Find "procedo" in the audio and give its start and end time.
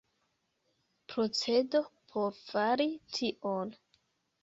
1.13-1.83